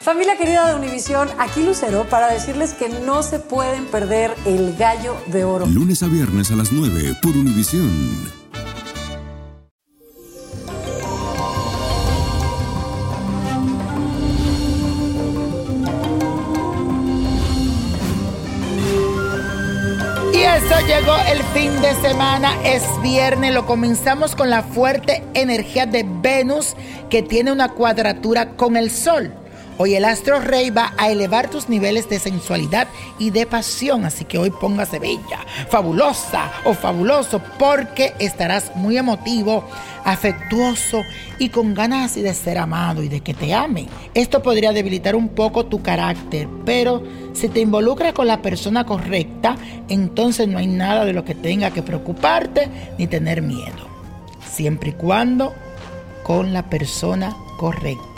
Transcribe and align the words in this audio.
Familia 0.00 0.36
querida 0.36 0.68
de 0.68 0.76
Univisión, 0.76 1.28
aquí 1.38 1.64
Lucero 1.64 2.06
para 2.08 2.28
decirles 2.32 2.72
que 2.72 2.88
no 2.88 3.24
se 3.24 3.40
pueden 3.40 3.84
perder 3.86 4.32
el 4.46 4.76
gallo 4.76 5.16
de 5.26 5.42
oro. 5.42 5.66
Lunes 5.66 6.04
a 6.04 6.06
viernes 6.06 6.52
a 6.52 6.56
las 6.56 6.70
9 6.70 7.16
por 7.20 7.36
Univisión. 7.36 7.90
Y 20.32 20.38
eso 20.38 20.86
llegó 20.86 21.16
el 21.28 21.42
fin 21.52 21.82
de 21.82 21.92
semana, 22.00 22.52
es 22.64 22.84
viernes, 23.02 23.52
lo 23.52 23.66
comenzamos 23.66 24.36
con 24.36 24.48
la 24.48 24.62
fuerte 24.62 25.24
energía 25.34 25.86
de 25.86 26.06
Venus 26.08 26.76
que 27.10 27.22
tiene 27.22 27.50
una 27.50 27.70
cuadratura 27.70 28.50
con 28.50 28.76
el 28.76 28.92
Sol. 28.92 29.34
Hoy 29.80 29.94
el 29.94 30.04
astro 30.04 30.40
rey 30.40 30.70
va 30.70 30.92
a 30.96 31.08
elevar 31.08 31.50
tus 31.50 31.68
niveles 31.68 32.08
de 32.08 32.18
sensualidad 32.18 32.88
y 33.16 33.30
de 33.30 33.46
pasión, 33.46 34.04
así 34.04 34.24
que 34.24 34.36
hoy 34.36 34.50
póngase 34.50 34.98
bella, 34.98 35.46
fabulosa 35.70 36.50
o 36.64 36.74
fabuloso 36.74 37.40
porque 37.60 38.12
estarás 38.18 38.74
muy 38.74 38.98
emotivo, 38.98 39.64
afectuoso 40.04 41.02
y 41.38 41.50
con 41.50 41.74
ganas 41.74 42.16
de 42.16 42.34
ser 42.34 42.58
amado 42.58 43.04
y 43.04 43.08
de 43.08 43.20
que 43.20 43.34
te 43.34 43.54
amen. 43.54 43.86
Esto 44.14 44.42
podría 44.42 44.72
debilitar 44.72 45.14
un 45.14 45.28
poco 45.28 45.66
tu 45.66 45.80
carácter, 45.80 46.48
pero 46.64 47.04
si 47.32 47.48
te 47.48 47.60
involucras 47.60 48.14
con 48.14 48.26
la 48.26 48.42
persona 48.42 48.84
correcta, 48.84 49.54
entonces 49.88 50.48
no 50.48 50.58
hay 50.58 50.66
nada 50.66 51.04
de 51.04 51.12
lo 51.12 51.24
que 51.24 51.36
tenga 51.36 51.70
que 51.70 51.84
preocuparte 51.84 52.68
ni 52.98 53.06
tener 53.06 53.42
miedo, 53.42 53.86
siempre 54.44 54.90
y 54.90 54.94
cuando 54.94 55.54
con 56.24 56.52
la 56.52 56.68
persona 56.68 57.36
correcta. 57.58 58.17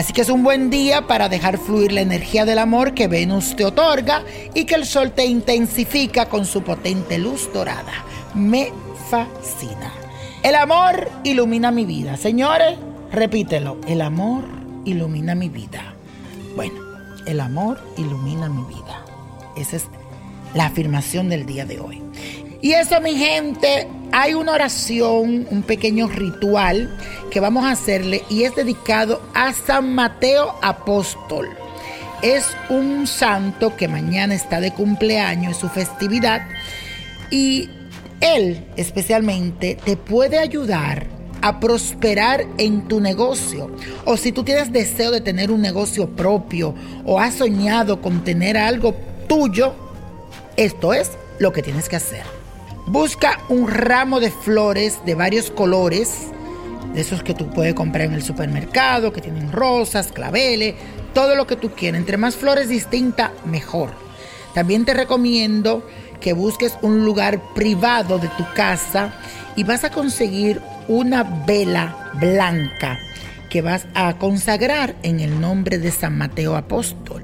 Así 0.00 0.14
que 0.14 0.22
es 0.22 0.30
un 0.30 0.42
buen 0.42 0.70
día 0.70 1.06
para 1.06 1.28
dejar 1.28 1.58
fluir 1.58 1.92
la 1.92 2.00
energía 2.00 2.46
del 2.46 2.58
amor 2.58 2.94
que 2.94 3.06
Venus 3.06 3.54
te 3.54 3.66
otorga 3.66 4.24
y 4.54 4.64
que 4.64 4.74
el 4.76 4.86
sol 4.86 5.12
te 5.12 5.26
intensifica 5.26 6.26
con 6.26 6.46
su 6.46 6.62
potente 6.62 7.18
luz 7.18 7.52
dorada. 7.52 7.92
Me 8.32 8.72
fascina. 9.10 9.92
El 10.42 10.54
amor 10.54 11.06
ilumina 11.22 11.70
mi 11.70 11.84
vida. 11.84 12.16
Señores, 12.16 12.78
repítelo. 13.12 13.76
El 13.86 14.00
amor 14.00 14.44
ilumina 14.86 15.34
mi 15.34 15.50
vida. 15.50 15.92
Bueno, 16.56 16.80
el 17.26 17.38
amor 17.38 17.78
ilumina 17.98 18.48
mi 18.48 18.62
vida. 18.74 19.04
Esa 19.54 19.76
es 19.76 19.84
la 20.54 20.64
afirmación 20.64 21.28
del 21.28 21.44
día 21.44 21.66
de 21.66 21.78
hoy. 21.78 22.02
Y 22.62 22.72
eso, 22.72 23.02
mi 23.02 23.16
gente, 23.16 23.86
hay 24.12 24.34
una 24.34 24.52
oración, 24.52 25.46
un 25.50 25.62
pequeño 25.62 26.08
ritual 26.08 26.90
que 27.30 27.40
vamos 27.40 27.64
a 27.64 27.72
hacerle 27.72 28.22
y 28.28 28.44
es 28.44 28.54
dedicado 28.54 29.22
a 29.34 29.52
San 29.52 29.94
Mateo 29.94 30.54
Apóstol. 30.62 31.48
Es 32.22 32.44
un 32.68 33.06
santo 33.06 33.76
que 33.76 33.88
mañana 33.88 34.34
está 34.34 34.60
de 34.60 34.72
cumpleaños, 34.72 35.56
su 35.56 35.68
festividad, 35.68 36.42
y 37.30 37.70
él 38.20 38.66
especialmente 38.76 39.78
te 39.84 39.96
puede 39.96 40.38
ayudar 40.38 41.06
a 41.40 41.60
prosperar 41.60 42.44
en 42.58 42.88
tu 42.88 43.00
negocio. 43.00 43.70
O 44.04 44.16
si 44.16 44.32
tú 44.32 44.42
tienes 44.42 44.72
deseo 44.72 45.10
de 45.10 45.22
tener 45.22 45.50
un 45.50 45.62
negocio 45.62 46.14
propio 46.14 46.74
o 47.06 47.18
has 47.18 47.36
soñado 47.36 48.02
con 48.02 48.22
tener 48.24 48.58
algo 48.58 48.94
tuyo, 49.26 49.74
esto 50.56 50.92
es 50.92 51.12
lo 51.38 51.52
que 51.52 51.62
tienes 51.62 51.88
que 51.88 51.96
hacer. 51.96 52.39
Busca 52.90 53.38
un 53.48 53.68
ramo 53.68 54.18
de 54.18 54.32
flores 54.32 54.98
de 55.06 55.14
varios 55.14 55.52
colores, 55.52 56.26
de 56.92 57.00
esos 57.00 57.22
que 57.22 57.34
tú 57.34 57.48
puedes 57.48 57.74
comprar 57.74 58.06
en 58.06 58.14
el 58.14 58.22
supermercado, 58.24 59.12
que 59.12 59.20
tienen 59.20 59.52
rosas, 59.52 60.10
claveles, 60.10 60.74
todo 61.14 61.36
lo 61.36 61.46
que 61.46 61.54
tú 61.54 61.70
quieras. 61.70 62.00
Entre 62.00 62.16
más 62.16 62.34
flores 62.34 62.68
distintas, 62.68 63.30
mejor. 63.44 63.90
También 64.54 64.84
te 64.84 64.92
recomiendo 64.92 65.86
que 66.20 66.32
busques 66.32 66.76
un 66.82 67.04
lugar 67.04 67.40
privado 67.54 68.18
de 68.18 68.26
tu 68.26 68.44
casa 68.56 69.14
y 69.54 69.62
vas 69.62 69.84
a 69.84 69.90
conseguir 69.90 70.60
una 70.88 71.22
vela 71.22 72.10
blanca 72.14 72.98
que 73.50 73.62
vas 73.62 73.86
a 73.94 74.14
consagrar 74.14 74.96
en 75.04 75.20
el 75.20 75.40
nombre 75.40 75.78
de 75.78 75.92
San 75.92 76.18
Mateo 76.18 76.56
Apóstol. 76.56 77.22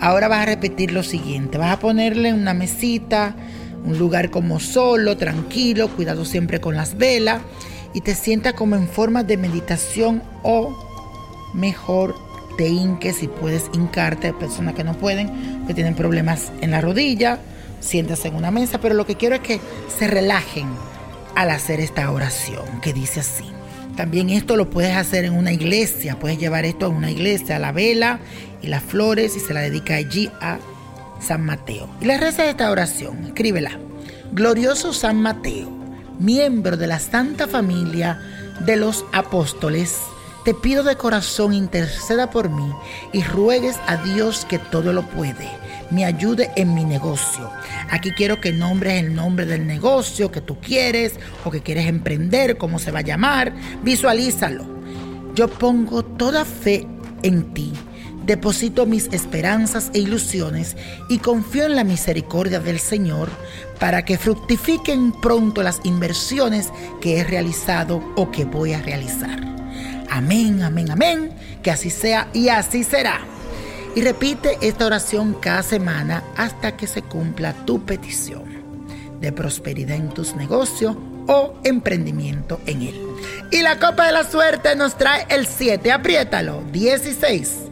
Ahora 0.00 0.28
vas 0.28 0.42
a 0.42 0.46
repetir 0.46 0.92
lo 0.92 1.02
siguiente, 1.02 1.58
vas 1.58 1.72
a 1.72 1.80
ponerle 1.80 2.32
una 2.32 2.54
mesita, 2.54 3.34
un 3.84 3.98
lugar 3.98 4.30
como 4.30 4.60
solo, 4.60 5.16
tranquilo, 5.16 5.88
cuidado 5.88 6.24
siempre 6.24 6.60
con 6.60 6.76
las 6.76 6.96
velas 6.96 7.42
y 7.94 8.00
te 8.00 8.14
sientas 8.14 8.54
como 8.54 8.76
en 8.76 8.88
forma 8.88 9.22
de 9.22 9.36
meditación 9.36 10.22
o 10.42 10.74
mejor 11.54 12.14
te 12.56 12.68
hinques 12.68 13.16
si 13.16 13.28
puedes 13.28 13.70
hincarte, 13.72 14.28
hay 14.28 14.32
personas 14.34 14.74
que 14.74 14.84
no 14.84 14.94
pueden, 14.94 15.66
que 15.66 15.74
tienen 15.74 15.94
problemas 15.94 16.52
en 16.60 16.70
la 16.70 16.80
rodilla, 16.80 17.38
siéntase 17.80 18.28
en 18.28 18.34
una 18.34 18.50
mesa, 18.50 18.78
pero 18.80 18.94
lo 18.94 19.06
que 19.06 19.16
quiero 19.16 19.36
es 19.36 19.40
que 19.40 19.60
se 19.98 20.06
relajen 20.06 20.68
al 21.34 21.50
hacer 21.50 21.80
esta 21.80 22.10
oración 22.10 22.80
que 22.80 22.92
dice 22.92 23.20
así. 23.20 23.44
También 23.96 24.30
esto 24.30 24.56
lo 24.56 24.70
puedes 24.70 24.96
hacer 24.96 25.24
en 25.24 25.34
una 25.34 25.52
iglesia, 25.52 26.18
puedes 26.18 26.38
llevar 26.38 26.64
esto 26.64 26.86
a 26.86 26.88
una 26.88 27.10
iglesia, 27.10 27.56
a 27.56 27.58
la 27.58 27.72
vela 27.72 28.20
y 28.62 28.68
las 28.68 28.82
flores 28.82 29.36
y 29.36 29.40
se 29.40 29.52
la 29.52 29.60
dedica 29.60 29.96
allí 29.96 30.30
a 30.40 30.58
San 31.22 31.44
Mateo. 31.44 31.88
Y 32.00 32.06
le 32.06 32.18
reza 32.18 32.44
esta 32.46 32.70
oración, 32.70 33.24
escríbela. 33.24 33.78
Glorioso 34.32 34.92
San 34.92 35.16
Mateo, 35.16 35.70
miembro 36.18 36.76
de 36.76 36.86
la 36.86 36.98
Santa 36.98 37.46
Familia 37.46 38.18
de 38.60 38.76
los 38.76 39.04
Apóstoles, 39.12 39.98
te 40.44 40.54
pido 40.54 40.82
de 40.82 40.96
corazón 40.96 41.52
interceda 41.52 42.30
por 42.30 42.48
mí 42.48 42.68
y 43.12 43.22
ruegues 43.22 43.76
a 43.86 43.96
Dios 43.96 44.44
que 44.44 44.58
todo 44.58 44.92
lo 44.92 45.02
puede, 45.02 45.48
me 45.90 46.04
ayude 46.04 46.50
en 46.56 46.74
mi 46.74 46.84
negocio. 46.84 47.48
Aquí 47.90 48.10
quiero 48.10 48.40
que 48.40 48.52
nombres 48.52 49.02
el 49.04 49.14
nombre 49.14 49.46
del 49.46 49.66
negocio 49.66 50.32
que 50.32 50.40
tú 50.40 50.58
quieres 50.58 51.14
o 51.44 51.50
que 51.50 51.62
quieres 51.62 51.86
emprender, 51.86 52.56
cómo 52.56 52.78
se 52.78 52.90
va 52.90 53.00
a 53.00 53.02
llamar, 53.02 53.54
visualízalo. 53.82 54.64
Yo 55.34 55.48
pongo 55.48 56.04
toda 56.04 56.44
fe 56.44 56.86
en 57.22 57.54
ti 57.54 57.72
Deposito 58.24 58.86
mis 58.86 59.08
esperanzas 59.12 59.90
e 59.94 59.98
ilusiones 59.98 60.76
y 61.08 61.18
confío 61.18 61.64
en 61.64 61.74
la 61.74 61.82
misericordia 61.82 62.60
del 62.60 62.78
Señor 62.78 63.28
para 63.80 64.04
que 64.04 64.16
fructifiquen 64.16 65.12
pronto 65.20 65.62
las 65.62 65.80
inversiones 65.82 66.70
que 67.00 67.18
he 67.18 67.24
realizado 67.24 68.02
o 68.14 68.30
que 68.30 68.44
voy 68.44 68.74
a 68.74 68.82
realizar. 68.82 69.40
Amén, 70.08 70.62
amén, 70.62 70.90
amén. 70.90 71.32
que 71.62 71.70
así 71.70 71.90
sea 71.90 72.28
y 72.32 72.48
así 72.48 72.84
será. 72.84 73.20
Y 73.94 74.02
repite 74.02 74.56
esta 74.60 74.86
oración 74.86 75.34
cada 75.34 75.62
semana 75.62 76.22
hasta 76.36 76.76
que 76.76 76.86
se 76.86 77.02
cumpla 77.02 77.52
tu 77.64 77.84
petición 77.84 78.44
de 79.20 79.32
prosperidad 79.32 79.96
en 79.96 80.08
tus 80.10 80.34
negocios 80.34 80.96
o 81.26 81.54
emprendimiento 81.64 82.60
en 82.66 82.82
él. 82.82 83.00
Y 83.50 83.62
la 83.62 83.78
copa 83.78 84.06
de 84.06 84.12
la 84.12 84.24
suerte 84.24 84.74
nos 84.76 84.96
trae 84.96 85.26
el 85.28 85.46
7, 85.46 85.92
apriétalo, 85.92 86.62
16, 86.72 87.71